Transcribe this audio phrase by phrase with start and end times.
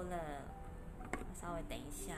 [0.00, 0.16] 多了，
[1.38, 2.14] 稍微等一下。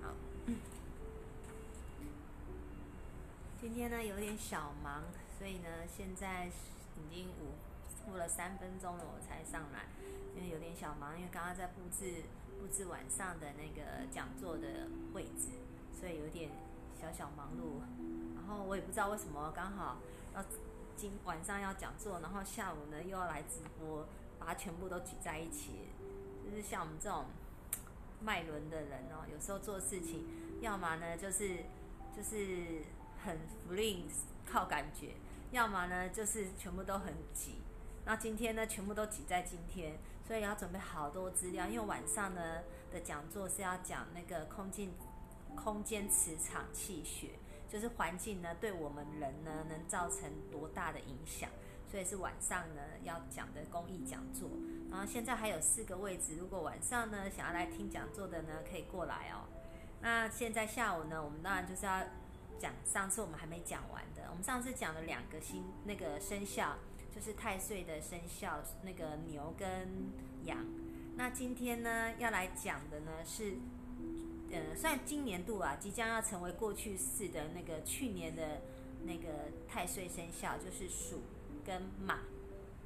[0.00, 0.14] 好，
[3.60, 5.02] 今天呢有点小忙，
[5.38, 7.52] 所以呢现在已经五
[8.08, 9.84] 过了三分钟了，我才上来，
[10.34, 12.22] 因为有点小忙，因为刚刚在布置
[12.58, 15.50] 布置晚上的那个讲座的位置，
[15.92, 16.50] 所以有点
[16.98, 17.82] 小小忙碌。
[18.36, 19.98] 然后我也不知道为什么刚好
[20.34, 20.42] 要。
[21.00, 24.06] 今晚上要讲座，然后下午呢又要来直播，
[24.38, 25.88] 把它全部都挤在一起。
[26.44, 27.24] 就是像我们这种
[28.20, 30.26] 脉轮的人哦，有时候做事情，
[30.60, 31.64] 要么呢就是
[32.14, 32.82] 就是
[33.24, 34.02] 很 free
[34.44, 35.14] 靠感觉，
[35.52, 37.62] 要么呢就是全部都很挤。
[38.04, 42.58] 那今天呢全部都挤在今天，所以要准备好多资料，因为晚上呢
[42.92, 44.90] 的讲座是要讲那个空间
[45.56, 47.39] 空间磁场气血。
[47.70, 51.48] 就是环境呢，对我们人呢，能造成多大的影响？
[51.88, 54.50] 所以是晚上呢要讲的公益讲座。
[54.90, 59.46] 然后现在还有四个位置，如果晚上呢想要来听讲座的呢，可以过来哦。
[60.00, 62.02] 那现在下午呢，我们当然就是要
[62.58, 64.22] 讲上次我们还没讲完的。
[64.30, 66.76] 我们上次讲了两个星那个生肖，
[67.14, 70.10] 就是太岁的生肖，那个牛跟
[70.44, 70.58] 羊。
[71.16, 73.54] 那今天呢要来讲的呢是。
[74.52, 78.62] 呃，算今年度啊，即将要成为过去式的那个去年的
[79.04, 79.28] 那个
[79.68, 81.22] 太岁生肖就是鼠
[81.64, 82.18] 跟马，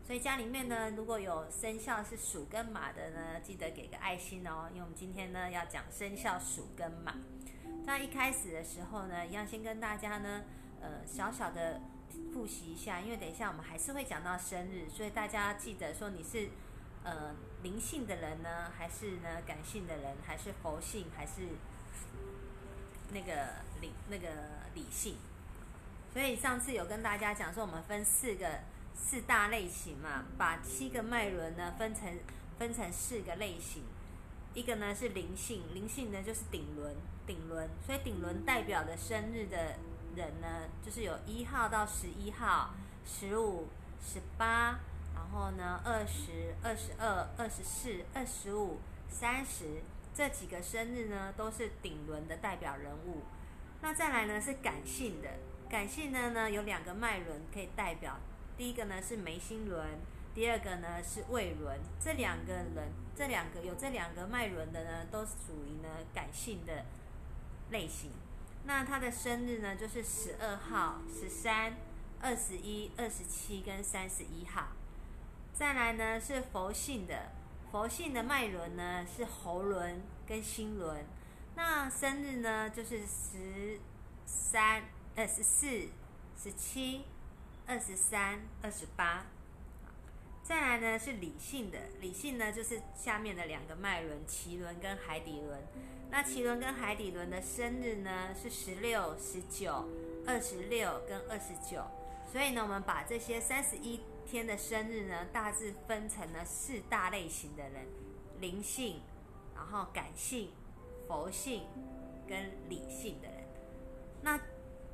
[0.07, 7.15] 所以家里面呢，如果有生肖是鼠跟马的呢，记得给个爱心哦，因为我们今天呢要讲生肖鼠跟马。
[7.87, 10.45] 那一开始的时候呢，一样先跟大家呢，
[10.83, 11.81] 呃，小小的
[12.33, 16.51] 复习一下，因为等一下我们还是会讲到生日，所以大家记得说你是。
[17.05, 21.43] 呃，灵性的人呢，还是呢感性的人，还是佛性，还是
[23.13, 24.27] 那个理那个
[24.75, 25.17] 理性？
[26.15, 28.61] 所以上次有跟大家讲说，我们分四个
[28.95, 32.09] 四大类型嘛，把七个脉轮呢分成
[32.59, 33.83] 分成四个类型。
[34.55, 37.69] 一个呢是灵性，灵性呢就是顶轮，顶轮。
[37.85, 39.77] 所以顶轮代表的生日的
[40.17, 42.71] 人呢，就是有一号到十一号、
[43.05, 43.69] 十五、
[44.01, 44.79] 十八。
[45.25, 49.81] 然后呢，二十二、十二、二十四、二十五、三十
[50.13, 53.23] 这几个生日呢，都是顶轮的代表人物。
[53.81, 55.31] 那再来呢是感性的，
[55.69, 58.19] 感性的呢有两个脉轮可以代表，
[58.57, 59.99] 第一个呢是眉心轮，
[60.35, 61.81] 第二个呢是胃轮。
[61.99, 66.85] 这两个人，这两个有这两个脉轮的呢，都属于呢感性的
[67.71, 68.11] 类型。
[68.65, 71.75] 那他的生日呢就是十二号、十三、
[72.21, 74.69] 二十一、二十七跟三十一号。
[75.55, 77.31] 再来呢是佛性的，
[77.71, 81.05] 佛性的脉轮呢是喉轮跟心轮，
[81.55, 83.79] 那生日呢就是十
[84.27, 84.83] 三、
[85.15, 85.69] 二十四、
[86.37, 87.05] 十七、
[87.69, 89.27] 二十三、二十八。
[90.43, 95.63] 再来呢是理性的，理性呢就是下面的两个脉轮脐轮跟海底轮，
[96.11, 99.89] 那脐轮跟海底轮的生日呢是十六、十九、
[100.27, 101.85] 二十六跟二十九，
[102.31, 104.01] 所以呢我们把这些三十一。
[104.25, 107.87] 天的生日呢，大致分成了四大类型的人：
[108.41, 109.01] 灵性，
[109.55, 110.51] 然后感性、
[111.07, 111.63] 佛性
[112.29, 113.45] 跟理性的人。
[114.23, 114.41] 那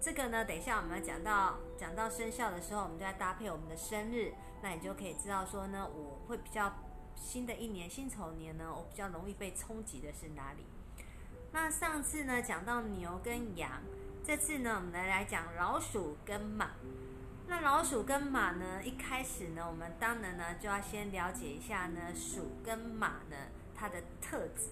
[0.01, 4.33] 这个呢，等一下我们讲到讲到生肖的时候，我们就要搭配我们的生日，
[4.63, 6.73] 那你就可以知道说呢，我会比较
[7.15, 10.65] 新的一年辛丑年呢，我比较容易被冲击的是哪里？
[11.53, 13.83] 那上次呢讲到牛跟羊，
[14.25, 16.71] 这次呢我们来来讲老鼠跟马。
[17.51, 18.81] 那老鼠跟马呢？
[18.85, 23.37] 一开始呢，我们当然呢就要先了解一下呢，鼠跟马呢
[23.75, 24.69] 它的特质。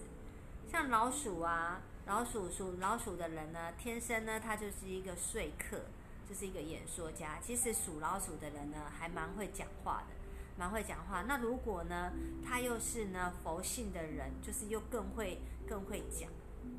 [0.65, 5.81] 像老鼠啊，老鼠属老鼠的人呢，天生呢他就是一个说客，
[6.25, 7.37] 就是一个演说家。
[7.41, 10.15] 其实属老鼠的人呢，还蛮会讲话的，
[10.57, 11.23] 蛮会讲话。
[11.23, 12.13] 那如果呢，
[12.47, 16.29] 他又是呢佛性的人，就是又更会更会讲，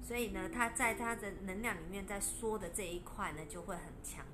[0.03, 4.25] 所以呢，他在他的能量里面在说的这一块呢，就会很强。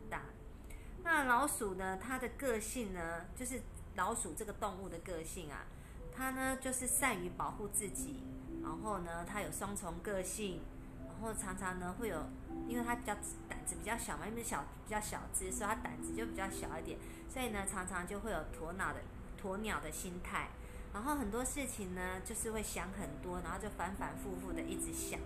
[1.07, 1.97] 那老鼠呢？
[2.03, 3.63] 它的个性呢，就是
[3.95, 5.65] 老鼠这个动物的个性啊，
[6.13, 8.25] 它呢就是善于保护自己，
[8.61, 10.63] 然后呢，它有双重个性，
[11.07, 12.21] 然后常常呢会有，
[12.67, 13.15] 因为它比较
[13.49, 16.99] 胆子比较小嘛，因为小比较小只，所以它胆子就比较小一点，
[17.33, 19.01] 所以呢常常就会有鸵鸟的
[19.41, 20.49] 鸵鸟的心态，
[20.93, 25.21] 然后很多事情呢就是会想很多，然后就反反复复的一直想，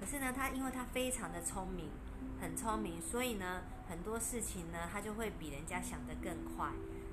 [0.00, 1.90] 可是呢，它因为它非常的聪明。
[2.40, 6.70] 很聪明，所以呢，很多事情呢，他就会比人家想得更快。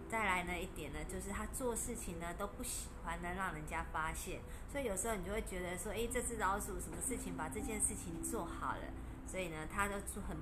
[0.10, 4.40] 再来呢一点呢，就是他做事情呢都不喜欢呢让人家发现，
[4.72, 8.84] 所以有时候你就会觉得说，诶，这只老鼠什么事情把这件事情做好了，
[9.26, 9.96] 所以呢，他就
[10.28, 10.38] 很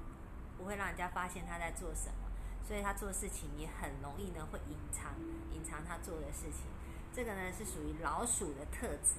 [0.58, 2.16] 不会让人家发现他在做什么。
[2.66, 5.12] 所以他做事情也很容易呢会隐藏
[5.54, 6.64] 隐藏他做的事情。
[7.14, 9.16] 这个呢是属于老鼠的特质。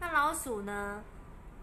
[0.00, 1.04] 那老鼠呢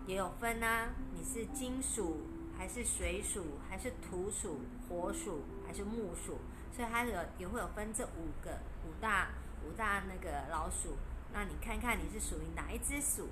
[0.07, 2.21] 也有分啊，你是金属
[2.57, 6.37] 还是水鼠还是土鼠、火鼠还是木鼠？
[6.71, 9.29] 所以它有也会有分这五个五大
[9.65, 10.97] 五大那个老鼠。
[11.33, 13.29] 那你看看你是属于哪一只鼠？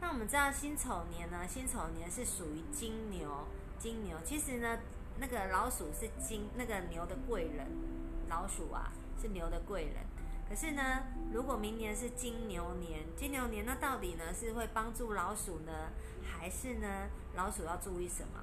[0.00, 3.46] 那我们知道辛丑年呢，辛丑年是属于金牛，
[3.78, 4.78] 金牛其实呢，
[5.18, 7.66] 那个老鼠是金那个牛的贵人，
[8.28, 9.96] 老鼠啊是牛的贵人。
[10.48, 10.82] 可是呢，
[11.32, 15.90] 如果明年是金牛年，金牛年那到底呢是会帮助老鼠呢，
[16.22, 18.42] 还是呢老鼠要注意什么？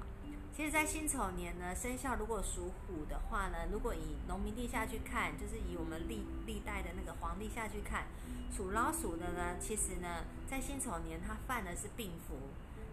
[0.60, 8.08] 其实，在辛丑年呢，生肖如果属虎的话呢，如果以农民地下去看，就是以我们历历代的那个皇帝下去看，
[8.54, 12.36] 属老鼠的呢，其实呢，在辛丑年他犯的是病符。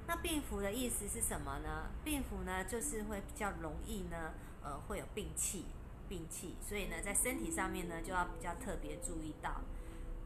[0.07, 1.89] 那病符的意思是什么呢？
[2.05, 4.31] 病符呢，就是会比较容易呢，
[4.63, 5.65] 呃，会有病气，
[6.07, 6.55] 病气。
[6.61, 9.59] 所以呢，在身体上面呢，就要比较特别注意到。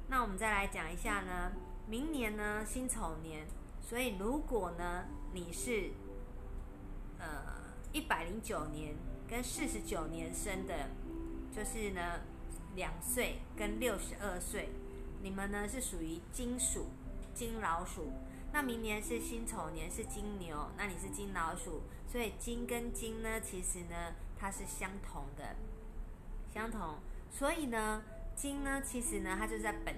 [0.09, 1.53] 那我们再来讲一下呢，
[1.87, 3.47] 明年呢，辛丑年，
[3.81, 5.89] 所以如果呢，你是
[7.21, 8.95] 呃，一百零九年
[9.29, 10.89] 跟四十九年生的，
[11.55, 12.19] 就是呢
[12.75, 14.69] 两岁跟六十二岁，
[15.21, 16.87] 你们呢是属于金属
[17.33, 18.11] 金老鼠。
[18.51, 25.55] 那明年是辛丑年是金牛，那你是金老鼠，所以金跟金呢，其实呢它是相同的，
[26.53, 26.95] 相同。
[27.31, 28.03] 所以呢
[28.35, 29.95] 金呢，其实呢它就在本。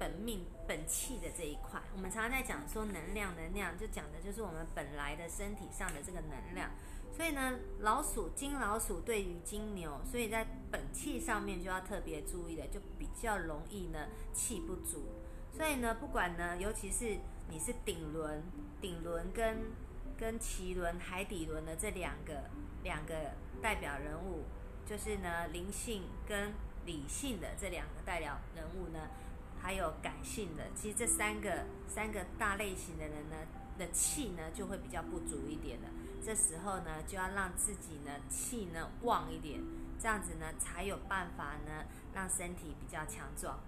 [0.00, 6.70] 本命本气的这一块，我们常常在讲说能量，能量就讲的就是我们本来的身体上的这个能量。
[7.10, 15.06] 所以呢，老鼠金老鼠对于金牛，所以在本气上面就要特别注意的，就比较容易呢气不足。
[15.50, 17.16] 所以呢，不管呢，尤其是
[17.48, 18.42] 你是顶轮、
[18.80, 19.72] 顶轮跟
[20.18, 22.44] 跟脐轮、海底轮的这两个
[22.84, 23.14] 两个
[23.62, 24.44] 代表人物，
[24.86, 26.52] 就是呢灵性跟
[26.84, 29.08] 理性的这两个代表人物呢。
[29.60, 33.36] 还有感性的，其实这三个三个大类型的人呢
[33.78, 35.88] 的气呢就会比较不足一点的。
[36.24, 39.60] 这时候呢就要让自己呢气呢旺一点，
[40.00, 41.84] 这样子呢才有办法呢
[42.14, 43.58] 让身体比较强壮。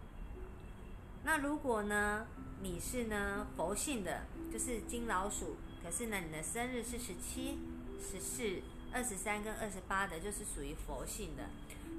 [1.22, 2.26] 那如果呢
[2.60, 4.22] 你是呢佛性的，
[4.52, 7.58] 就是金老鼠，可是呢你的生日是十七、
[8.00, 8.60] 十四、
[8.92, 11.44] 二十三跟二十八的，就是属于佛性的。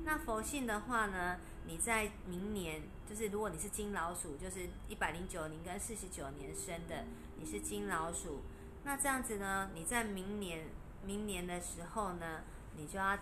[0.04, 2.82] 那佛性的话呢，你在明年，
[3.12, 7.04] 就是如果你是金老鼠，就是一百零九年跟四十九年生的，
[7.38, 8.40] 你是金老鼠，
[8.86, 10.68] 那这样子呢，你在明年
[11.06, 12.40] 明年的时候呢，
[12.78, 13.18] 你就要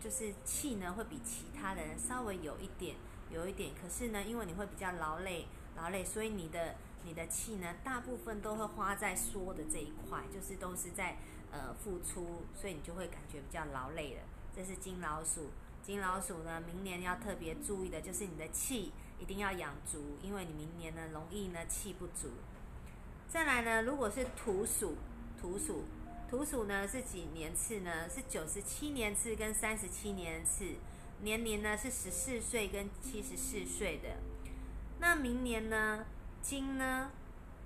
[0.00, 2.96] 就是气呢会比其他的人稍微有一点
[3.30, 5.44] 有一点，可是呢，因为你会比较劳累
[5.76, 11.18] 劳累，所以你的你的气呢大部分都会花在说的这一块，就是都是在
[11.52, 14.22] 呃付出，所以你就会感觉比较劳累了。
[14.56, 15.50] 这是金老鼠。
[15.82, 22.30] 金老鼠呢，明年要特别注意的就是你的气一定要养足，因为你明年呢容易呢气不足。
[23.28, 24.96] 再来呢，如果是土鼠，
[25.40, 25.84] 土鼠，
[26.30, 28.08] 土鼠呢是几年次呢？
[28.08, 30.76] 是九十七年次跟三十七年次，
[31.22, 34.16] 年龄呢是十四岁跟七十四岁的。
[35.00, 36.06] 那明年呢，
[36.40, 37.10] 金呢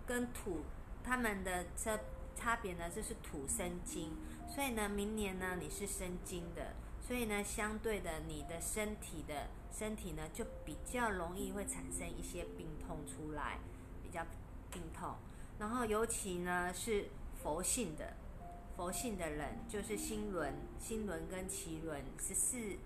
[0.07, 0.63] 跟土
[1.05, 1.99] 他们的差
[2.35, 4.11] 差别呢就是土生金，
[4.49, 6.75] 所以呢明年呢你是生金的。
[7.13, 13.59] 所以呢，相对的，你的身体的身体呢，就比较容易会产生一些病痛出来，
[14.03, 14.25] 比较
[14.73, 15.17] 病痛。
[15.59, 17.11] 然后尤其呢是
[17.43, 18.15] 佛性的，
[18.79, 22.79] 佛性的人就是心轮、心轮跟脐轮十四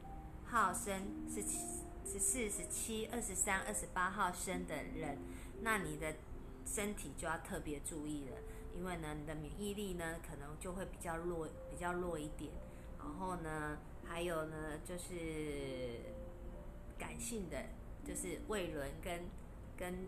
[0.45, 1.59] 号生，十七、
[2.05, 5.19] 十四、十七、二十三、二十八号生的人，
[5.61, 6.17] 那你的
[6.65, 8.37] 身体就要特别注意了，
[8.77, 12.51] 因为呢，你的免疫力呢可能就会比较弱，比较弱一点。
[12.99, 13.79] 然后呢。
[14.09, 16.01] 还有呢，就是
[16.99, 17.63] 感性的，
[18.05, 19.25] 就是胃轮跟
[19.77, 20.07] 跟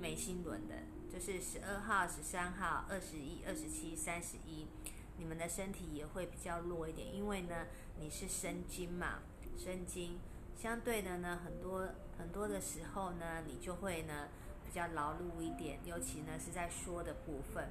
[0.00, 0.74] 眉心轮的，
[1.12, 4.68] 就是十二号、十三号、二十一、二十七、三十一，
[5.16, 7.66] 你们的身体也会比较弱一点，因为呢，
[7.98, 9.20] 你是生金嘛，
[9.56, 10.18] 生金，
[10.56, 14.28] 相对的呢，很多很多的时候呢，你就会呢
[14.64, 17.68] 比较劳碌一点，尤其呢是在说的部分。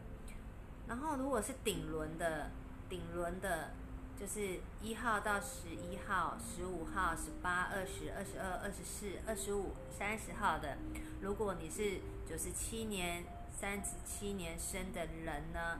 [0.87, 2.51] 然后如果是顶轮的，
[2.89, 3.71] 顶轮的。
[4.19, 10.75] 就是一号到十一号、十五号、十八、二十二、十二、二十四、二十五、三十号的，
[11.21, 13.23] 如果你是九十七年、
[13.55, 15.77] 三十七年生的人呢，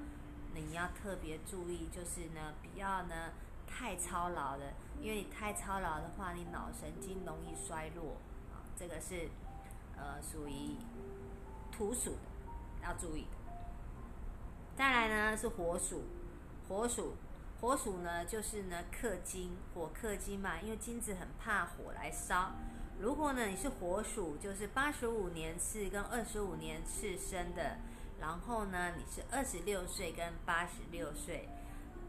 [0.54, 3.32] 你要特别注意，就是呢，不要呢
[3.66, 8.18] 太操劳的，因为你太操劳的话，你脑神经容易衰弱
[8.54, 8.62] 啊。
[8.78, 9.30] 这个是
[9.98, 10.76] 呃属于
[11.72, 13.26] 土属的，要注意。
[14.78, 16.04] 再来呢是火属，
[16.70, 17.16] 火属。
[17.60, 22.52] 火属呢，就是呢克金，火克金嘛，因为金子很怕火来烧。
[23.00, 27.78] 如果呢你是火属，就是八十五年次跟二十五年次生的，
[28.20, 31.50] 然后呢你是二十六岁跟八十六岁，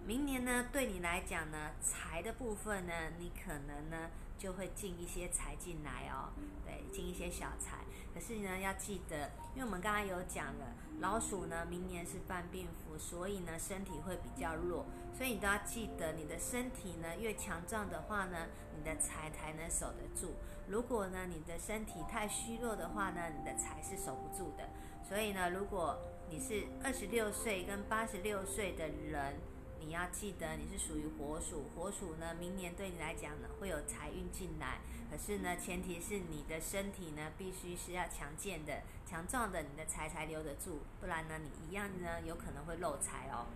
[0.06, 6.28] 明年呢对你来讲呢财的部分呢，你可能呢就会进一些财进来哦，
[6.64, 7.84] 对，进一些小财。
[8.14, 14.86] 可是呢要记得，因为我们刚刚有讲了，老鼠呢明年是犯病符，所以呢身体会比较弱，
[15.16, 18.46] 所以你都要记得，你的身体呢越强壮的话呢，
[18.76, 20.34] 你的财才能守得住。
[20.68, 24.68] 如果呢，你的身体太虚弱的话呢，你的财是守不住的。
[25.02, 25.98] 所以呢，如果
[26.30, 29.36] 你是二十六岁跟八十六岁的人，
[29.80, 34.78] 你要记得你是属于火鼠，火鼠呢，明年对你来讲呢会有财运进来。
[35.10, 43.46] 可是呢，前提是你的身体呢必须是要强健的、强壮的，你的财才留得住，不然呢，你一样呢有可能会漏财哦。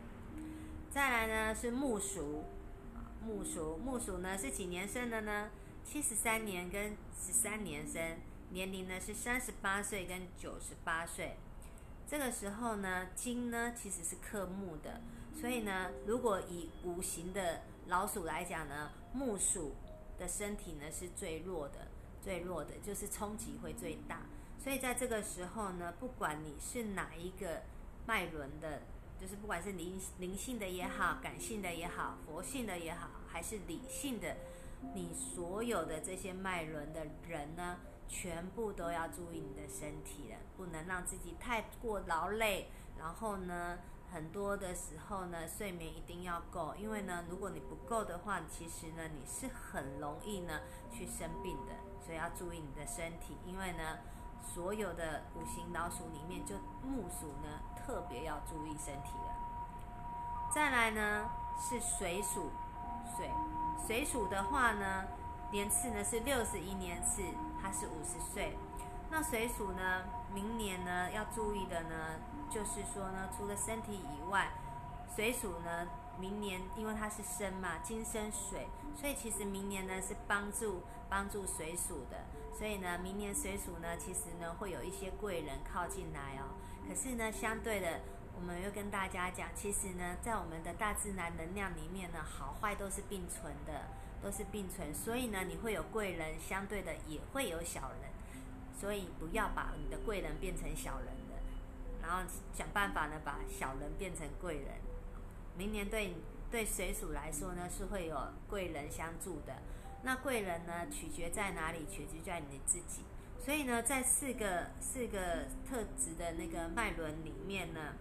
[0.93, 2.45] 再来呢是木鼠，
[3.25, 5.49] 木鼠木鼠呢是几年生的呢？
[5.83, 8.19] 七十三年跟十三年生，
[8.51, 11.37] 年龄呢是三十八岁跟九十八岁。
[12.07, 15.01] 这个时候呢，金呢其实是克木的，
[15.35, 19.75] 所以呢，如果以五行的老鼠来讲呢，木鼠
[20.19, 21.89] 的身体呢是最弱的，
[22.21, 24.27] 最弱的就是冲击会最大。
[24.63, 27.63] 所以在这个时候呢，不管你是哪一个
[28.07, 28.83] 脉轮的，
[29.23, 34.37] 就是不管是灵灵性的也好，感性的也好，佛性的也好，还是理性的。
[34.97, 42.67] 你所有的这些脉轮的人呢，全部都要注意你的身体了，不能让自己太过劳累。
[42.99, 43.79] 然后呢，
[44.11, 51.73] 很多的时候呢，睡眠一定要够，因为呢，如果你不够的话，其实呢，你是很容易呢去生病的。
[52.05, 53.99] 所以要注意你的身体，因为呢，
[54.53, 59.35] 所有的五行老鼠里面，就木鼠呢特别要注意身体了。
[60.55, 62.51] 再来呢是水鼠，
[63.17, 63.31] 水。
[63.87, 65.05] 水鼠的话呢，
[65.51, 67.23] 年次呢是六十一年次，
[67.61, 68.57] 它是五十岁。
[69.11, 72.17] 那水鼠呢，明年呢要注意的呢，
[72.49, 74.51] 就是说呢，除了身体以外，
[75.15, 75.87] 水鼠呢，
[76.19, 82.25] 明年因为它是生嘛，金生水，所以其实明年呢是帮助帮助水鼠的。
[82.57, 86.45] 所以呢，明年水鼠呢，其实呢会有一些贵人靠近来哦。
[86.89, 88.01] 可是呢，相对的。
[88.35, 93.87] 我们又跟大家讲，其实呢，在我们的大自然能量里面呢，好坏都是并存的，
[94.21, 94.93] 都是并存。
[94.93, 98.11] 所以呢，你会有贵人，相对的也会有小人。
[98.75, 101.37] 所以不要把你的贵人变成小人的，
[102.03, 104.75] 然后想办法呢，把小人变成贵人。
[105.57, 106.15] 明年对
[106.51, 109.55] 对水鼠来说呢，是会有贵人相助的。
[110.03, 111.87] 那贵人呢，取决在哪里？
[111.87, 113.05] 取决在你自己。
[113.45, 117.95] 所以呢，在四个四个特质的那个脉轮里面呢。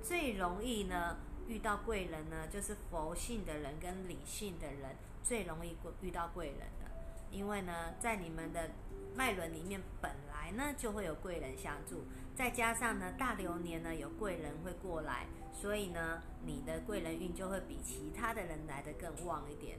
[0.00, 6.90] 最容易呢遇到贵人呢，就是佛性的人跟理性的人最容易遇到贵人的，
[7.30, 8.70] 因为呢，在你们的
[9.14, 19.78] 脉轮里面本来呢就会有贵人相助，再加上呢大流年呢有贵人会过来，所以呢你的贵人运就会比其他的人来的更旺一点。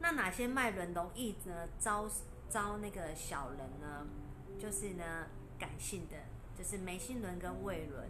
[0.00, 2.06] 那哪些脉轮容易呢招
[2.50, 4.06] 招那个小人呢？
[4.64, 5.26] 就是呢
[5.58, 6.16] 感性的，
[6.56, 8.08] 就是眉心轮跟胃轮。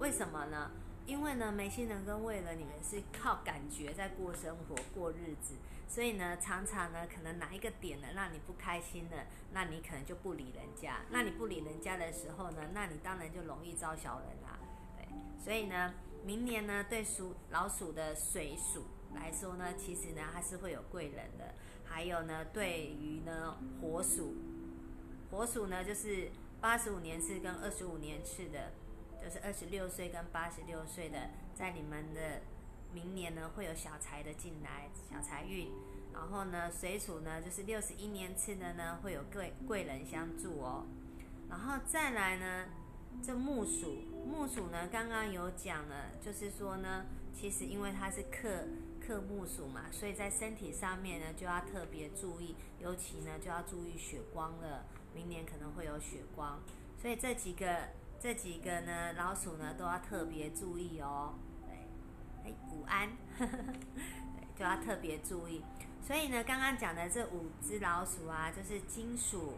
[0.00, 0.72] 为什么呢？
[1.06, 5.54] 因为呢，眉心轮跟胃轮你们是靠感觉在过生活、过日子，
[5.86, 11.02] 所以呢，常常呢，可能哪一个点呢让你不开心了，那你可能就不理人家。
[11.10, 14.58] 那你不理人家的时候呢，那你当然就容易招小人啦。
[14.96, 15.06] 对，
[15.44, 15.94] 所以呢，
[16.24, 21.54] 明年呢，对属老鼠的水鼠来说呢，其实呢，它是会有贵人的。
[21.90, 24.36] 还有呢，对于呢火鼠，
[25.30, 26.30] 火鼠呢就是
[26.60, 28.72] 八十五年次跟二十五年次的。
[29.20, 31.18] 就是二十六岁跟八十六岁的，
[31.52, 32.40] 在你们的
[32.94, 35.68] 明年呢会有小财的进来，小财运。
[36.14, 40.86] 然后呢，水鼠呢就是六十一年次的呢会有贵贵人相助哦。
[41.50, 42.66] 然后再来呢，
[43.20, 47.04] 这木鼠，木鼠呢刚刚有讲了，就是说呢，
[47.34, 48.68] 其实因为它是克
[49.04, 56.60] 克木鼠嘛，所以在身体上面呢就要特别注意，尤其呢就要注意血光了，明年可能会有血光，
[57.00, 57.66] 所以这几个。
[58.20, 61.34] 这几个呢，老鼠呢都要特别注意哦。
[61.68, 65.62] 对，哎，午安， 对，就要特别注意。
[66.04, 69.54] 所以呢，刚刚讲的这五只老鼠啊，就是金属、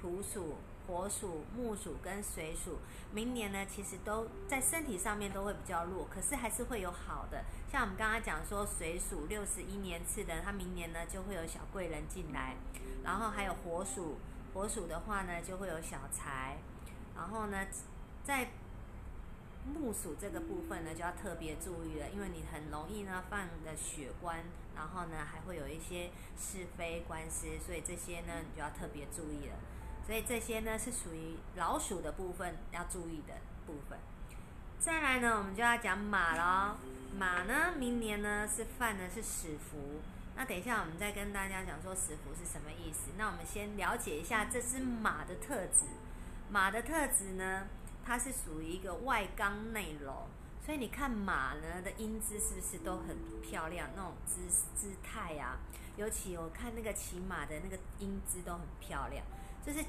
[0.00, 2.78] 土鼠、火鼠、木鼠跟水鼠。
[3.12, 7.44] 明年呢，其实都在身体上面都会比较弱，可是还是会有好的。
[7.70, 12.56] 像我们刚刚讲说，水鼠六十一年次的，它明年呢就会有小贵人进来。
[13.04, 14.16] 然后还有火鼠，
[14.56, 16.56] 火鼠的话呢就会有小财。
[17.14, 17.66] 然后呢，
[18.24, 18.48] 在
[19.66, 24.38] 木属这个部分呢，就要特别注意了，因为你很容易呢犯的血关，
[24.74, 29.56] 然后呢还会有一些是非官司，所以这些呢你就要特别注意了。
[30.06, 33.34] 所以这些呢是属于老鼠的部分要注意的
[33.66, 33.98] 部分。
[34.78, 36.78] 再来呢，我们就要讲马了。
[37.18, 40.00] 马呢，明年呢是犯的是死符。
[40.36, 43.10] 那等一下我们再跟大家讲说死符是什么意思。
[43.16, 45.86] 那我们先了解一下这只马的特质。
[46.50, 47.66] 马的特质呢？
[48.04, 50.28] 它是属于一个外刚内柔，
[50.64, 53.90] 所以你看马呢的英姿是不是都很漂亮？
[53.96, 54.42] 那种姿
[54.76, 55.58] 姿态啊，
[55.96, 59.26] 尤其我看那个骑马的那个英姿都很漂亮。
[59.64, 59.84] 就是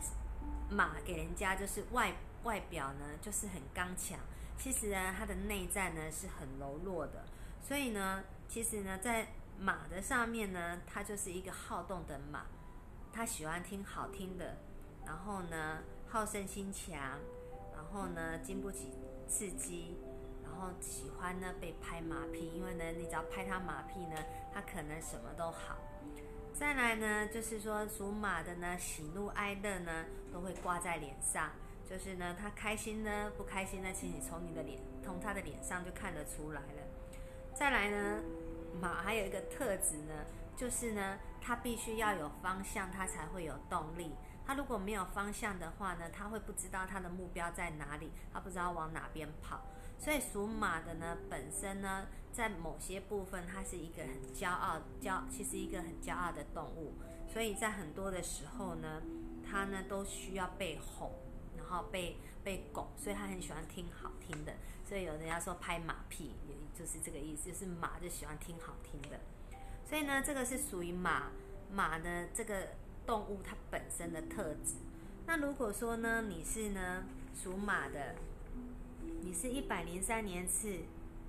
[0.71, 2.11] 马给人家就是外
[2.41, 4.17] 外表呢就是很刚强，
[4.57, 7.23] 其实呢它的内在呢是很柔弱的。
[7.61, 9.27] 所以呢，其实呢在
[9.59, 12.45] 马的上面呢，它就是一个好动的马，
[13.11, 14.57] 它喜欢听好听的，
[15.05, 17.19] 然后呢好胜心强。
[17.73, 18.91] 然后呢，经不起
[19.29, 19.95] 刺激，
[20.43, 24.15] 然后喜欢呢被拍马屁，因为呢，你只要拍他马屁呢，
[24.51, 25.77] 他可能什么都好。
[26.53, 31.51] 再来呢，就是说属马的呢，喜怒哀乐呢都会挂在脸上，
[31.89, 36.81] 就是呢，他开心呢，不开心呢，其实你从你的脸，从他的脸上就看得出来了。
[37.53, 38.21] 再来呢，
[38.81, 44.13] 马还有一个特质呢，就是呢，他必须要有方向，他才会有动力。
[44.45, 49.61] 他如果没有方向的话呢，他会不知道他的目标在哪里，他不知道往哪边跑。
[49.99, 56.93] 所以属马的呢，本身呢，在某些部分，它是一个很骄傲、骄，其实一个很骄傲的动物。
[57.27, 59.01] 所以在很多的时候呢，
[59.43, 61.11] 它呢都需要被哄，
[61.57, 64.53] 然后被被拱，所以他很喜欢听好听的。
[64.85, 66.35] 所以有人家说拍马屁，
[66.77, 69.19] 就是这个意思，就是马就喜欢听好听的。
[69.85, 71.31] 所以呢，这个是属于马
[71.71, 72.67] 马的这个。
[73.07, 74.75] 动物它本身的特质。
[75.25, 78.15] 那如果说呢，你是呢属马的，
[79.21, 80.79] 你是一百零三年次，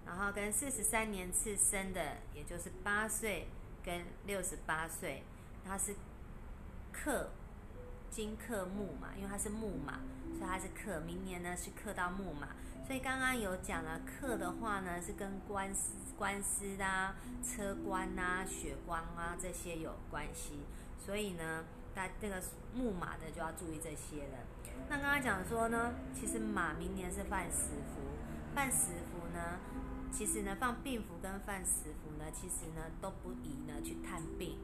[0.05, 3.47] 然后跟四十三年次生的，也就是八岁
[3.85, 5.23] 跟六十八岁，
[5.65, 5.95] 它是
[6.93, 7.31] 克
[8.11, 10.01] 金克木嘛，因为它是木马，
[10.37, 11.01] 所以它是克。
[11.01, 12.49] 明年呢是克到木马，
[12.87, 20.61] 所以刚刚有讲了，克的话呢是跟官司、官司啊、车官啊、血光啊这些有关系。
[20.99, 22.43] 所以呢，大这个
[22.75, 24.39] 木马的就要注意这些了。
[24.89, 28.01] 那刚刚讲说呢，其实马明年是犯死符，
[28.55, 29.59] 犯死符呢，
[30.13, 34.59] 其实呢放病符跟犯死符呢，其实呢都不宜呢去探病，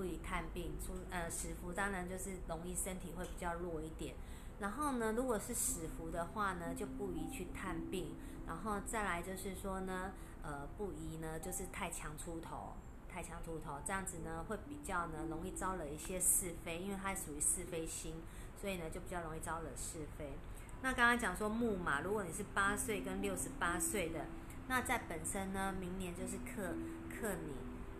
[0.00, 0.72] 不宜探病。
[0.80, 4.14] 出呃死符当然就是容易身体会比较弱一点。
[4.58, 8.14] 然后呢，如果是死符的话呢，就不宜去探病。
[8.46, 12.72] 然后再来就是说呢，呃不宜呢就是太强出头。
[13.12, 18.14] 太强出头，这样子呢会比较呢容易招惹一些是非，因为它属于是非星，
[18.56, 20.32] 所以呢就比较容易招惹是非。
[20.80, 24.26] 那刚刚讲说木马，如果你是八岁跟六十八岁的，
[24.68, 26.74] 那在本身呢明年就是克
[27.10, 27.52] 克你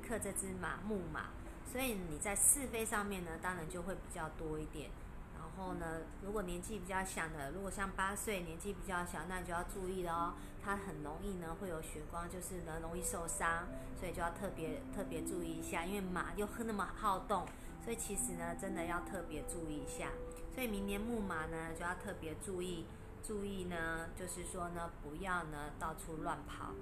[0.06, 1.30] 克这只马木马，
[1.70, 4.90] 所以你在是非上面呢当然就会比较多一点。
[5.36, 10.34] 然后呢，如果年纪比较小的，如果像八岁年纪比较小，那你就要注意了哦。
[10.62, 13.66] 它很容易呢会有血光，就是呢容易受伤，
[13.98, 15.84] 所以就要特别特别注意一下。
[15.84, 17.46] 因为马又那么好动，
[17.84, 20.08] 所以其实呢真的要特别注意一下。
[20.54, 22.86] 所以明年木马呢就要特别注意，
[23.22, 26.72] 注意呢就是说呢不要呢到处乱跑，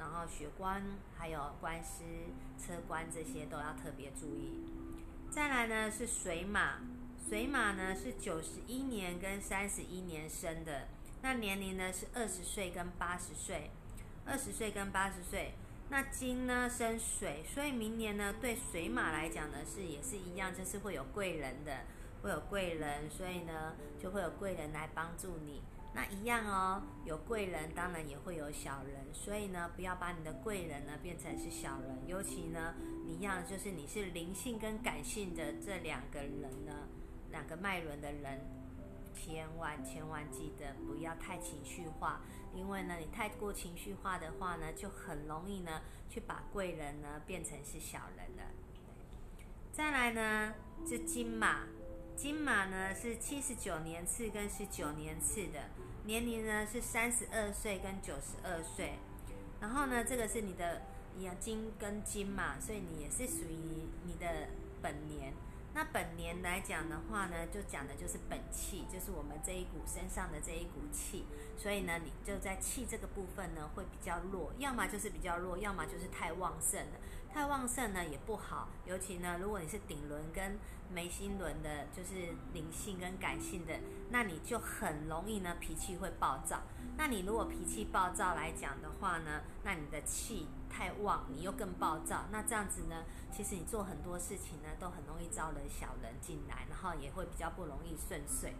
[0.00, 0.82] 然后血官
[1.16, 2.02] 还有官司、
[2.58, 4.64] 车关这些都要特别注意。
[5.30, 6.78] 再来呢是水马。
[7.28, 10.88] 水马呢是九十一年跟三十一年生的，
[11.22, 13.70] 那年龄呢是二十岁跟八十岁，
[14.24, 15.52] 二十岁跟八十岁。
[15.90, 21.80] 那金呢生水，所以明年呢对水马来讲呢是也是一样，就是会有贵人的，
[22.22, 25.60] 会有贵人，所以呢就会有贵人来帮助你。
[25.92, 32.74] 那一样哦，有贵人当然也会有小人，所以呢不要把你的贵人呢变成是小人，尤其呢
[33.06, 36.88] 你一样就是你是灵性跟感性的这两个人呢。
[37.32, 38.40] 两个脉轮的人，
[39.14, 42.22] 千万千万记得不要太情绪化，
[42.52, 48.42] 因为呢，你太过情绪化的话呢，就很容易呢，去把贵人呢变成是小人了。
[49.70, 51.66] 再来呢，是金马，
[52.16, 55.70] 金马呢是七十九年次跟十九年次的，
[56.10, 58.94] 年龄呢是三十二岁跟九十二岁。
[59.60, 60.82] 然后呢，这个是你的
[61.16, 64.48] 一样金跟金嘛，所以你也是属于你的
[64.82, 65.32] 本年。
[65.72, 76.98] 那本年来讲的话呢，就讲的就是本气，就是我们这一股身上的这一股气，所以呢，你就在气这个部分呢会比较弱，要么就是比较弱，要么就是太旺盛了。
[77.32, 80.58] 太旺盛呢也不好，尤其呢，如果你是顶轮跟
[80.92, 83.74] 眉心轮的，就是灵性跟感性的，
[84.10, 86.62] 那你就很容易呢脾气会暴躁。
[86.96, 92.26] 那你如果脾气暴躁来讲的话呢，那你的气太旺，你又更暴躁。
[92.30, 98.54] 那这样子呢，其实你做很多事情呢都很容易招惹小人进来，然后也会比较不容易顺遂。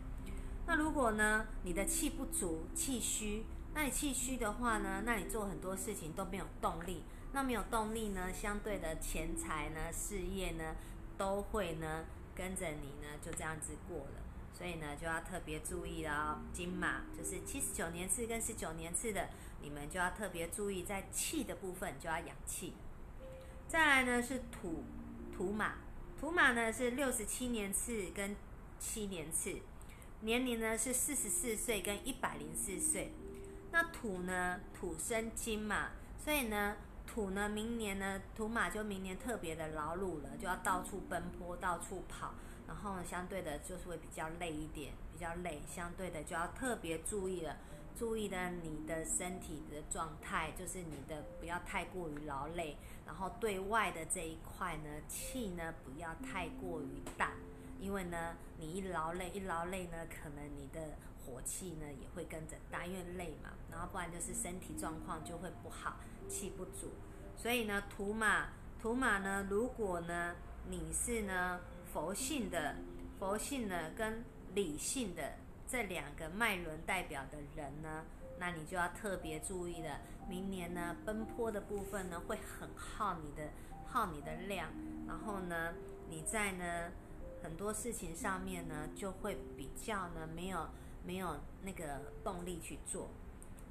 [0.67, 7.03] 那如果呢，你的气不足，气虚，那你气虚的话呢，那你做很多事情都没有动力。
[7.33, 10.75] 那没有动力呢，相对的钱财呢、事业呢，
[11.17, 12.05] 都会呢
[12.41, 14.23] 跟着你呢就这样子过了。
[14.57, 16.41] 所以呢，就要特别注意了。
[16.55, 19.29] 金马就是七十九年次跟十九年次的，
[19.61, 22.73] 你们就要特别注意在气的部分就要养气。
[23.69, 24.85] 再来呢是土
[25.37, 25.75] 土马，
[26.19, 28.35] 土马呢是六十七年次跟
[28.79, 29.59] 七年次，
[30.21, 33.13] 年龄呢是四十四岁跟一百零四岁。
[33.73, 36.77] 那土呢土生金嘛，所以呢。
[37.13, 42.33] 土呢，明年呢，土马就明年特别的劳碌了，就要到处奔波，到处跑，
[42.69, 47.57] 然后呢，相对的就是会比较累一点，比较累，相对的就要特别注意了，
[47.97, 57.33] 注意的你的身体的状态，就是你的不要太过于劳累，然后对外的这一块呢，气呢不要太过于大，
[57.81, 60.81] 因为呢，你一劳累，一劳累呢，可能你的
[61.27, 65.97] 火气呢也会跟着大，因为累嘛，然后不然就是身体状况就会不好。
[66.31, 66.93] 气不足，
[67.37, 70.37] 所以呢，土马土马呢，如果呢
[70.69, 71.61] 你是呢
[71.93, 72.77] 佛性的
[73.19, 75.35] 佛性的跟理性的
[75.67, 78.05] 这两个脉轮代表的人呢，
[78.39, 79.99] 那你就要特别注意了。
[80.29, 83.51] 明年呢奔波的部分呢会很耗你的
[83.89, 84.71] 耗你的量，
[85.09, 85.75] 然后呢
[86.09, 86.91] 你在呢
[87.43, 90.69] 很多事情上面呢就会比较呢没有
[91.05, 93.11] 没有那个动力去做。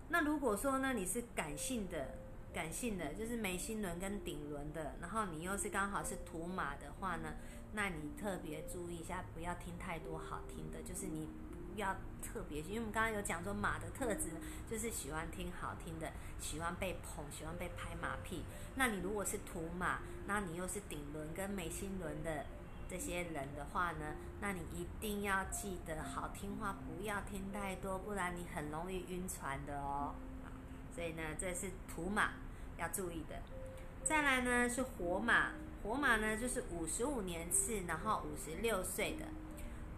[0.10, 2.18] 那如果说呢你是感性的。
[2.53, 7.35] 感性的就是眉心轮跟顶轮的，然后你又是刚好是土马的话呢，
[7.73, 11.27] 那你特别注意一下，不要听太多好听的，就是你
[11.73, 14.31] 不要特别，因为我们刚刚有讲说马的特质
[14.69, 18.43] 就是喜欢听好听的，喜欢被捧，喜欢被拍马屁。
[18.75, 22.45] 那你如果是土马，那你又是顶轮跟眉心轮的
[22.89, 30.15] 这些人的话呢，那你一定要记得好听话不要听太多，不然你很容易晕船的哦。
[30.99, 32.31] 所以呢，这是土马
[32.77, 33.41] 要注意的。
[34.03, 39.23] 再来呢是火马，火马呢就是五十五年次，然后五十六岁的。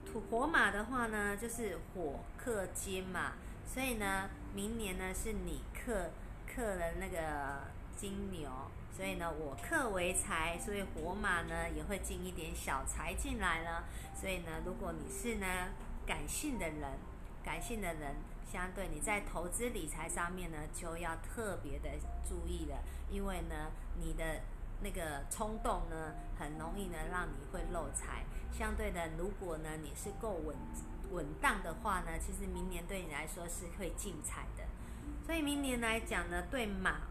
[0.05, 3.33] 土火马的话呢，就是火克金嘛，
[3.65, 6.11] 所以呢，明年呢是你克
[6.45, 7.61] 克了那个
[7.97, 8.47] 金牛，
[8.95, 13.85] 所以呢我克为财，所以火马呢也会进一点小财进来了。
[14.13, 15.47] 所以呢，如果你是呢
[16.05, 16.99] 感性的人，
[17.43, 18.13] 感性的人。
[18.51, 21.89] 相对你在投资理财上面呢，就要特别的
[22.27, 24.41] 注意了，因为呢，你的
[24.81, 28.25] 那个冲动呢，很容易呢让你会漏财。
[28.51, 30.53] 相对的，如果呢你是够稳
[31.11, 34.65] 稳当的话呢，其实明年对你来说是会进财的。
[35.25, 37.03] 所以明年来讲呢，对马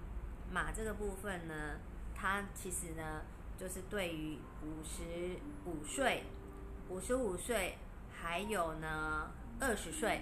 [0.53, 1.79] 马这个部分呢，
[2.15, 3.23] 它其实呢
[3.57, 6.25] 就是对于五十五岁、
[6.91, 7.79] 五十五岁，
[8.13, 10.21] 还有呢二十岁。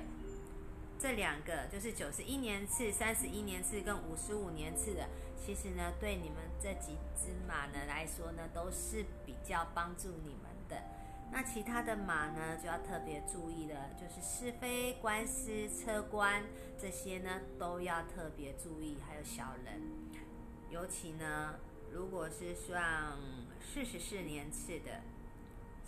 [1.00, 10.82] 这两个就是九十一年次、三十一年次跟五十五年次的，其实呢，对你们这几只马呢来说呢，都是比较帮助你们的。
[11.30, 16.42] 那其他的马呢，就要特别注意了，就是是非、官司、车官
[16.76, 18.96] 这些呢，都要特别注意。
[19.06, 19.80] 还有小人，
[20.70, 21.54] 尤其呢，
[21.92, 23.12] 如果是算
[23.60, 25.00] 四十四年次的，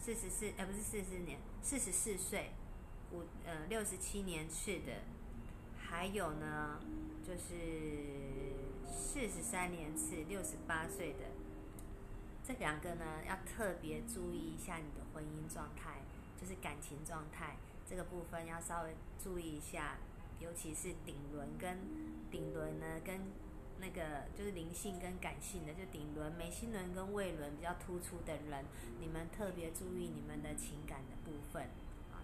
[0.00, 2.50] 四十四，呃，不是四十四年，四十四岁。
[3.12, 5.02] 五呃六十七年次的，
[5.78, 6.80] 还有呢，
[7.26, 8.54] 就是
[8.86, 11.26] 四十三年次六十八岁的，
[12.46, 16.02] 这两个呢要特别注意一下你的婚姻状态，
[16.40, 17.56] 就是感情状态
[17.88, 19.98] 这个部分要稍微注意一下，
[20.38, 21.78] 尤其是顶轮跟
[22.30, 23.20] 顶轮呢跟
[23.80, 28.64] 那个就是灵性跟感性的，就顶轮、眉心轮跟胃轮比较突出的人，
[29.00, 31.66] 你们特别注意你们的情感的部分。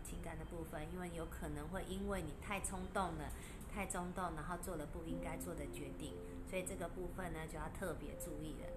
[0.07, 3.33] 情感的部分，因为有可能会因为你太冲动了，
[3.75, 6.13] 太冲动，然后做了不应该做的决定，
[6.49, 8.69] 所以这个部分呢就要特别注意了。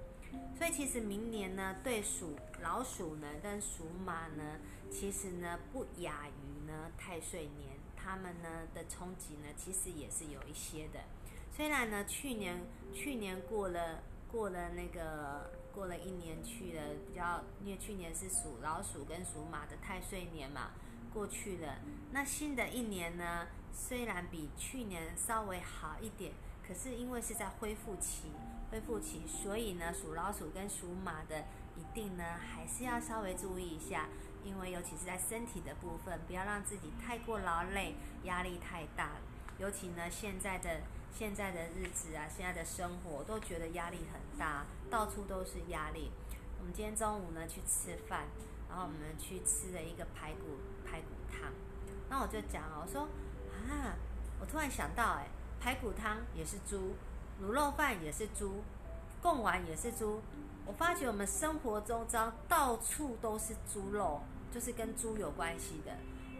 [0.57, 4.59] 所以其实明年呢，对属老鼠呢跟属马呢，
[4.91, 10.99] 其实呢不亚于呢太岁年，他们呢的冲击呢其实也是有一些的。
[11.51, 12.61] 虽然呢去年
[12.93, 20.71] 去年过了过了那个过了一年去了比较，因为去年是属老鼠跟属马的太岁年嘛。
[21.13, 21.75] 过去了，
[22.11, 23.47] 那新的一年呢？
[23.71, 26.33] 虽然比去年稍微好一点，
[26.67, 28.31] 可是因为是在恢复期，
[28.71, 31.45] 恢复期，所以呢，属老鼠跟属马的
[31.77, 34.09] 一定呢还是要稍微注意一下，
[34.43, 39.11] 因为尤其是在身体的部分，不要让自己太过劳累，压力太大。
[39.59, 40.81] 尤其呢，现在的
[41.13, 46.11] 现在的日子啊，现在的生活都觉得压力很大，到处都是压力。
[46.59, 48.25] 我们今天中午呢去吃饭，
[48.67, 50.57] 然后我们去吃了一个排骨。
[52.09, 53.03] 那我就讲哦，我说
[53.53, 53.95] 啊，
[54.39, 55.27] 我突然想到，哎，
[55.59, 56.95] 排骨汤也是猪，
[57.41, 58.63] 卤肉饭也是猪，
[59.21, 60.21] 贡丸也是猪。
[60.65, 65.91] 我发觉我们生活中遭到处都是猪肉，就是跟猪有关系的。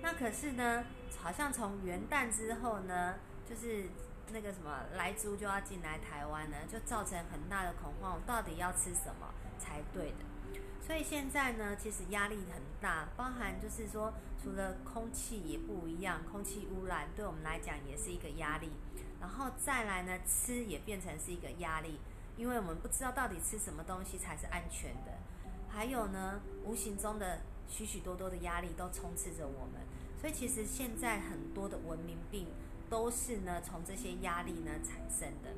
[0.01, 0.85] 那可是呢，
[1.21, 3.15] 好像从元旦之后呢，
[3.47, 3.89] 就是
[4.31, 9.27] 那个什么来猪就要进来台湾呢，就造成很大的恐慌，我到底要吃什么
[9.57, 10.28] 才对的？
[10.89, 18.71] 所以现在呢，其实压力很大，包含就是说，除了空气也不一样，空气污染对我们来讲也是一个压力。
[19.21, 21.99] 然后再来呢，吃也变成是一个压力，
[22.37, 25.11] 因为我们不知道到底吃什么东西才是安全的。
[25.69, 29.85] 还有呢，无形中的许许多多的压力都充斥着我们。
[30.19, 32.47] 所以其实现在很多的文明病
[32.89, 35.51] 都是呢从这些压力呢产生的。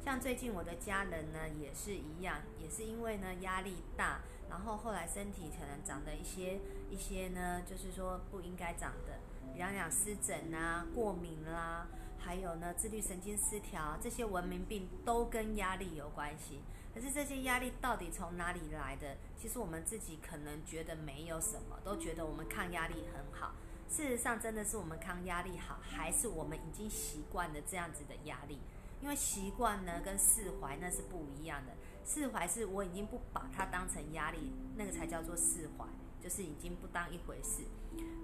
[0.00, 4.20] 像最近我的家人呢也是一样，也是因为呢压力大。
[4.48, 9.18] 然后后来身体可能长的一些一些呢，就是说不应该长的，
[9.54, 11.86] 比方讲湿疹啊、过敏啦，
[12.18, 16.60] 还有呢自律神经失调这些文明病都跟压力有关系。
[16.94, 19.18] 可是这些压力到底从哪里来的？
[19.36, 23.52] 其实我们自己可能觉得没有什么，都觉得我们抗压力很好。
[23.86, 28.58] 事实上，真的是我们抗压力好，还是我们已经习惯了这样子的压力？
[29.02, 31.72] 因为习惯呢跟释怀那是不一样的。
[32.06, 35.84] 释怀是我已经不把它当成压力，那个才叫做释怀，
[36.20, 37.64] 就是已经不当一回事。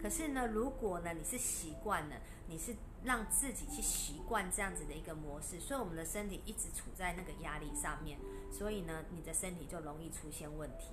[0.01, 2.16] 可是呢，如果呢你是习惯了，
[2.47, 8.18] 你是让自己去习惯这样子的一个模式，所以我们的身体一直处在那个压力上面，
[8.53, 10.92] 所以呢你的身体就容易出现问题。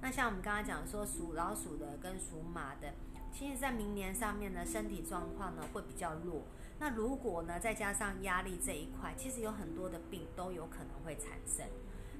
[0.00, 2.92] 那像我们刚刚讲说属老鼠的跟属马的，
[3.32, 6.42] 其实在明年上面呢身体状况呢会比较弱。
[6.78, 11.66] 那如果呢再加上压力这一块，其实有很多的病都有可能会产生。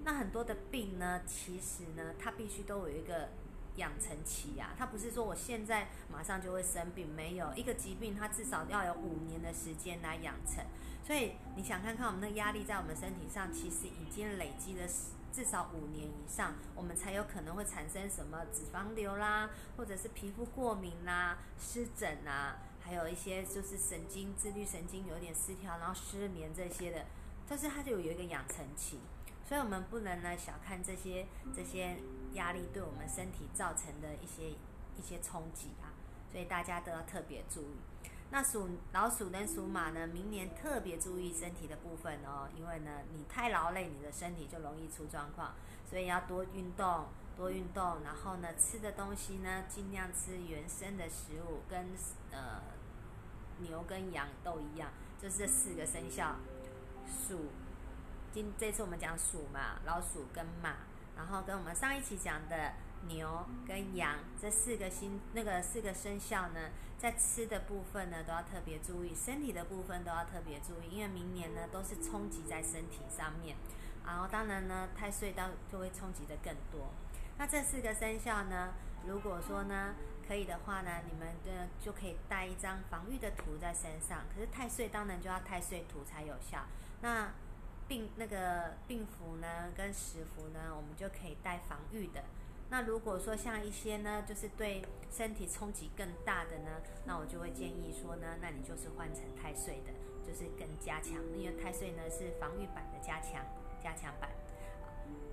[0.04, 3.28] 那很多的病呢，其实呢，它必须都有一个
[3.76, 4.74] 养成期啊。
[4.78, 10.64] 它不是说我现在马上就会生病，没有一个疾病，它至少要有五年的时间来养成。
[11.04, 14.86] 所以你想看看我们的压力在我们身体上，其实已经累积了
[15.32, 27.04] 至少五年以上，我们才有可能会产生什么脂肪瘤啦，或者是皮肤过敏啦、湿疹啊，还有一些就是神经自律神经有点失调，然后失眠这些的。
[27.48, 28.98] 但是它就有一个养成期。
[29.48, 31.96] 所以，我们不能呢小看这些这些
[32.34, 35.88] 压力对我们身体造成的一些一些冲击啊。
[36.30, 37.76] 所以大家都要特别注意。
[38.30, 45.54] 那属老鼠跟属马呢，明年特别注意身体的部分哦，因为呢，你太劳累，你的身体就容易出状况。
[45.88, 48.02] 所以要多运动，多运动。
[48.04, 51.86] 然后呢，吃的东西呢，尽量吃原生的食物，跟
[52.32, 52.60] 呃
[53.60, 56.36] 牛跟羊都一样，就是这四个生肖
[57.06, 57.46] 属。
[58.32, 60.76] 今这次我们讲鼠嘛，老鼠跟马，
[61.16, 62.72] 然后跟我们上一期讲的
[63.08, 73.56] 牛跟羊这四个星那个四个生肖呢，在吃的部分呢都要特别注意，身体的部分都要特别注意，因为明年呢都是冲击在身体上面，
[74.04, 76.92] 然后当然呢太岁到就会冲击的更多。
[77.38, 78.74] 那这四个生肖呢，
[79.06, 79.94] 如果说呢
[80.26, 86.66] 可以的话呢，你们的就可以带一张防御的图在身上，可是太岁当然就要太岁图才有效。
[87.00, 87.30] 那
[87.88, 92.22] 病那个病符呢，跟食符呢，我们就可以带防御的。
[92.70, 103.42] 那如果说像一些呢，就是对身体冲击更大的呢，那我就会建议说呢，那你就是换成太岁的，就是更加强，因为太岁呢是防御版的加强
[103.82, 104.28] 加强版。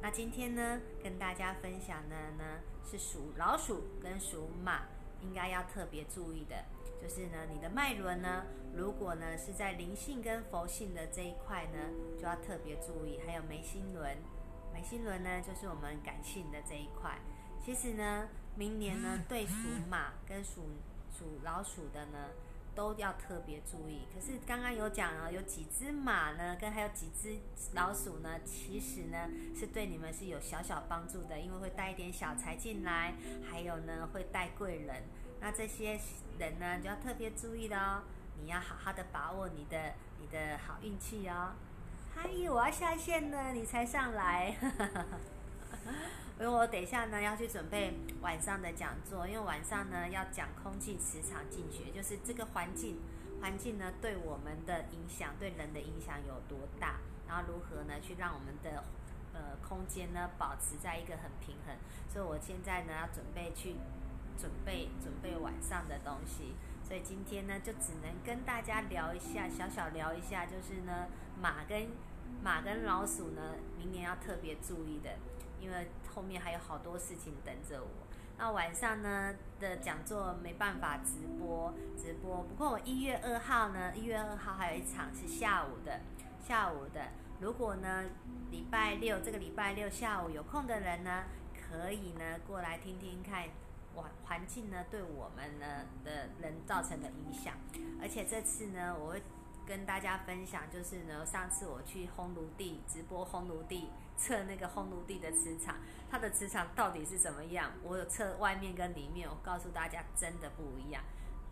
[0.02, 4.84] 那今天呢，跟大家分享的呢是属老鼠跟属马
[5.26, 6.56] 应该要特别注意的。
[7.02, 11.78] 就是呢，你的脉轮呢，如果呢是在灵性跟佛性的这一块呢，
[12.18, 13.20] 就要特别注意。
[13.26, 14.18] 还有眉心轮，
[14.74, 17.20] 眉心轮呢就是我们感性的这一块。
[17.64, 19.54] 其实呢，明年呢 对属
[19.90, 20.62] 马跟属
[21.12, 22.30] 属老鼠的呢，
[22.74, 24.08] 都要特别注意。
[24.14, 27.38] 可是刚刚有讲了，有几只马呢，跟还有几只
[27.74, 33.14] 老鼠呢，其实呢是对你们是有小小帮助的，因为会带一点小财进来，
[33.48, 35.04] 还有呢会带贵人。
[35.40, 36.00] 那这些
[36.40, 38.04] 人呢，就要特别注意的哦。
[38.42, 41.54] 你要好好的把握你的你的好运气哦。
[42.14, 44.56] 嗨，我要下线了，你才上来。
[46.38, 53.00] 因 为我等一下呢要去准备晚上的讲座，因为晚上呢要讲空气磁场进学，就是这个环境
[53.42, 56.96] 环境呢对我们的影响，对人的影响有多大。
[57.28, 58.84] 然后如何呢去让我们的
[59.34, 61.76] 呃空间呢保持在一个很平衡。
[62.10, 63.76] 所以我现在呢要准备去
[64.38, 71.08] 准备准备晚上的东西，所以今天呢就只能跟大家聊一下，小小聊一下，就是呢
[71.42, 71.88] 马跟
[72.44, 75.12] 马跟老鼠呢明年要特别注意的，
[75.60, 77.90] 因为后面还有好多事情等着我。
[78.38, 86.02] 那晚上呢的讲座没办法直播直播，不过我一月二号呢，一月二号还有一场是下午的，
[86.46, 87.02] 下午的。
[87.40, 88.04] 如果呢
[88.52, 93.46] 礼拜六这个礼拜六下午有空的人呢，可以呢过来听听看
[93.96, 97.56] 环环境呢对我们呢的人造成的影响。
[98.02, 99.24] 而且这次呢，我会
[99.66, 103.90] 跟大家分享，就是呢上次我去烘炉地直播烘炉地。
[104.18, 105.76] 测那个烘炉地的磁场，
[106.10, 107.74] 它的磁场到底是怎么样？
[107.84, 111.04] 我有测外面跟里面，我告诉大家真的不一样。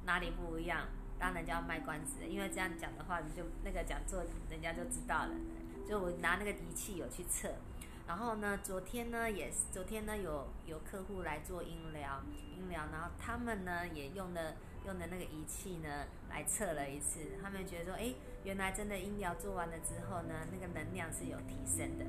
[0.05, 0.87] 哪里不一样？
[1.19, 5.31] 当然就要卖关子，因为这样讲的话，你就那个讲座人家就知道了。
[5.85, 7.53] 就我拿那个仪器有去测，
[8.07, 12.21] 然后呢，昨天呢也是，昨天呢有有客户来做音疗，
[12.55, 18.13] 音疗，然后他们呢也用的用的那个仪器呢来测了一次，他们觉得说，哎，
[18.43, 22.05] 原来真的音疗做完了之后呢，那个能量是有提升的。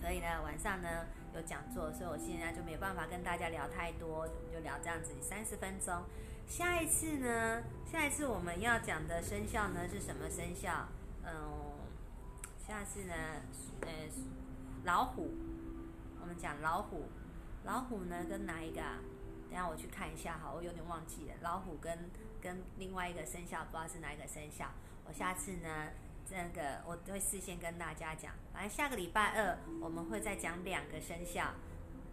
[0.00, 6.02] 所以呢，晚上呢有讲座，所以我现在就没办法跟大家聊太多，就聊这样子三十分钟。
[6.46, 10.86] 下一次呢，下一次我们要讲的生肖呢是什么生肖？
[11.24, 11.34] 嗯，
[12.66, 13.14] 下次呢，
[13.80, 13.88] 呃，
[14.86, 15.34] 老虎。
[16.22, 17.04] 我们讲老虎，
[17.64, 18.80] 老虎呢跟哪一个？
[18.80, 18.98] 啊？
[19.50, 21.34] 等下我去看一下哈，我有点忘记了。
[21.42, 24.70] 老虎跟跟另外一个生肖，不知道是哪一个生肖。
[25.06, 25.88] 我下次呢。
[26.28, 31.54] 这个我都会事先跟大家讲，反正下个礼拜二我们会再讲两个生肖，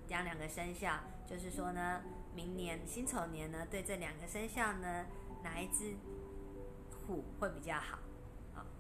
[0.05, 1.99] 讲两个生肖，就是说呢，
[2.35, 5.07] 明年辛丑年呢，对这两个生肖呢，
[5.41, 5.95] 哪一只
[7.07, 7.97] 虎会比较好？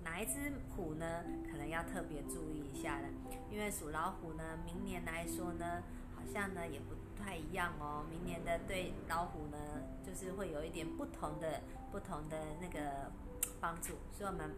[0.03, 3.07] 哪一只虎呢，可能要特别注意一下了，
[3.51, 5.83] 因为属老虎呢，明年来说呢，
[6.15, 9.57] 好像呢也不太一样哦，明年的对老虎呢，
[10.05, 11.61] 就是会有一点不同的
[11.91, 13.11] 不同的那个
[13.59, 14.51] 帮助，所以我们。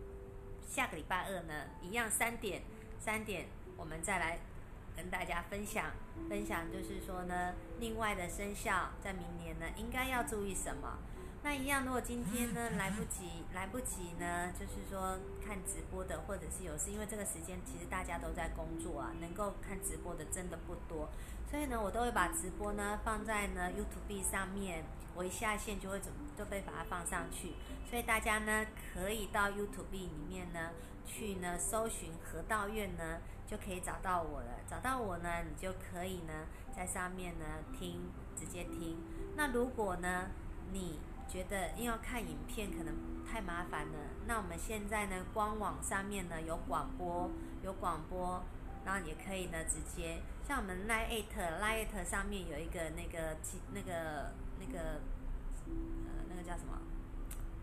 [0.68, 2.64] 下个礼拜二呢，一样三点，
[3.00, 3.46] 三点
[3.78, 4.40] 我们再来
[4.98, 5.92] 跟大家分享
[6.28, 10.98] 分享，就是说呢，另外的生肖在明年呢应该要注意什么？
[11.46, 21.08] 那一样，如果今天呢来不及来不及呢，就是说看直播的，或者是有事，因为这个时间其实大家都在工作啊，能够看直播的真的不多，
[21.48, 24.84] 所以呢，我都会把直播呢放在呢 YouTube 上面。
[25.14, 27.54] 我一下线就会怎就被把它放上去，
[27.88, 30.72] 所以大家呢可以到 YouTube 里面呢
[31.06, 34.48] 去呢搜寻河道院呢就可以找到我了。
[34.68, 37.46] 找到我呢，你就可以呢在上面呢
[37.78, 38.98] 听，直接听。
[39.36, 40.32] 那如果呢
[40.72, 47.30] 你觉得要看影片可能太麻烦了，那我们现在呢官网上面呢有广播，
[47.64, 48.44] 有广播，
[48.86, 51.26] 然后也可以呢直接像我们 Lite
[51.62, 53.38] Lite 上面有一个那个
[53.74, 54.32] 那个。
[54.58, 54.80] 那个
[55.68, 56.80] 呃，那个叫什么？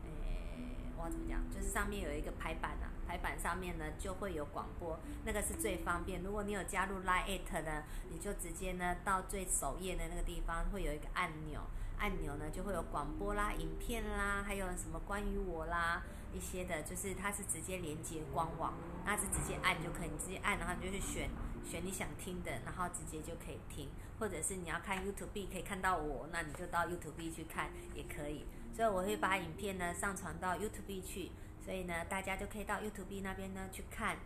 [0.05, 1.41] 诶，我怎么讲？
[1.51, 6.23] 就是上面有一个排版啊，排版上面呢就会有广播，那个是最方便。
[6.23, 11.63] 如果你有加入 Lite 呢，你就直接呢到最首页的那个地方会有一个按钮，
[12.03, 16.03] 按钮呢就会有广播啦、影片啦，还有什么关于我啦
[16.35, 18.75] 一些的，就是它是直接连接官网，
[19.07, 21.31] 那是直接按就可以，你直接按，然后你就去选。
[21.65, 23.89] 选你想听的，然后直接就可以听，
[24.19, 28.45] 或者是你要看 YouTube 可以看到我，那你就到 YouTube 去看也可以。
[28.75, 31.31] 所以我会把影片呢上传到 YouTube 去，
[31.65, 34.19] 所以呢大家就可以到 YouTube 那边呢去看，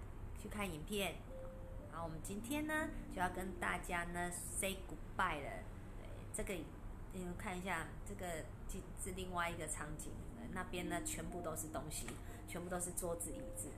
[0.42, 1.16] 去看影片。
[1.92, 5.50] 好，我们今天呢就要跟大家呢 say goodbye 了。
[6.32, 6.54] 这个
[7.16, 8.44] 你们看一下，这个
[9.02, 10.12] 是另外一个场景，
[10.52, 12.06] 那边呢全部都是东西，
[12.46, 13.68] 全部都是桌子椅子。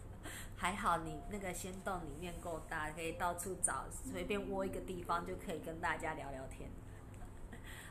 [0.56, 6.70] 还好你那个仙洞里面够大，可以到处找，随便窝一个地方就可以跟大家聊聊天。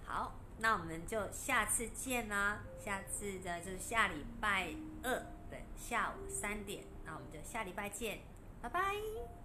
[0.05, 2.61] 好，那我们就下次见啦！
[2.79, 5.15] 下次的就是下礼拜二
[5.49, 8.19] 的下午三点，那我们就下礼拜见，
[8.61, 9.40] 拜拜。